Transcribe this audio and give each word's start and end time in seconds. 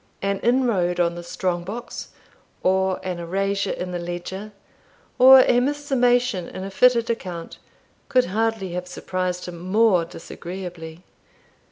An 0.23 0.39
inroad 0.39 0.99
on 0.99 1.13
the 1.13 1.21
strong 1.21 1.63
box, 1.63 2.07
or 2.63 2.99
an 3.03 3.19
erasure 3.19 3.69
in 3.69 3.91
the 3.91 3.99
ledger, 3.99 4.51
or 5.19 5.41
a 5.41 5.59
mis 5.59 5.77
summation 5.85 6.47
in 6.49 6.63
a 6.63 6.71
fitted 6.71 7.07
account, 7.11 7.59
could 8.09 8.25
hardly 8.25 8.71
have 8.71 8.87
surprised 8.87 9.47
him 9.47 9.59
more 9.59 10.03
disagreeably. 10.03 11.03